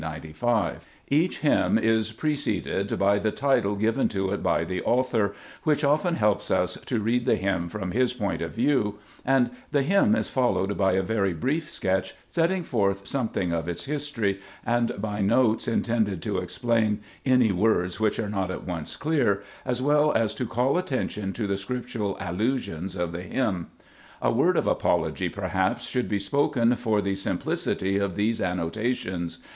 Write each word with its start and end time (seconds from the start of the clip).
Each 1.09 1.41
hymn 1.41 1.77
is 1.77 2.11
preceded 2.11 2.97
by 2.97 3.19
the 3.19 3.29
title 3.31 3.75
given 3.75 4.07
to 4.07 4.31
it 4.31 4.41
by 4.41 4.63
the 4.63 4.81
author, 4.81 5.35
which 5.61 5.83
often 5.83 6.15
helps 6.15 6.49
us 6.49 6.75
to 6.87 6.99
read 6.99 7.27
the 7.27 7.35
hymn 7.35 7.69
from 7.69 7.91
his 7.91 8.11
point 8.11 8.41
of 8.41 8.55
view; 8.55 8.97
and 9.23 9.51
the 9.69 9.83
hymn 9.83 10.15
is 10.15 10.27
followed 10.27 10.75
by 10.75 10.93
a 10.93 11.03
very 11.03 11.33
brief 11.33 11.69
sketch 11.69 12.15
setting 12.31 12.63
forth 12.63 13.05
something 13.05 13.53
of 13.53 13.67
its 13.67 13.85
history, 13.85 14.39
and 14.65 14.99
by 14.99 15.21
notes 15.21 15.67
intended 15.67 16.19
to 16.23 16.39
explain 16.39 17.01
any 17.23 17.51
words 17.51 17.99
which 17.99 18.17
are 18.17 18.27
not 18.27 18.49
at 18.49 18.63
once 18.63 18.95
clear, 18.95 19.43
as 19.65 19.83
well 19.83 20.11
as 20.13 20.33
to 20.33 20.47
call 20.47 20.79
attention 20.79 21.31
to 21.31 21.45
the 21.45 21.57
Scriptural 21.57 22.17
allusions 22.19 22.95
of 22.95 23.11
the 23.11 23.21
hymn. 23.21 23.67
A 24.19 24.31
word 24.33 24.57
of 24.57 24.65
apology, 24.65 25.29
perhaps, 25.29 25.87
should 25.87 26.09
be 26.09 26.17
spoken 26.17 26.75
for 26.75 27.01
the 27.03 27.13
simplicity 27.13 27.99
of 27.99 28.15
these 28.15 28.39
annota 28.39 28.95
tions. 28.95 29.37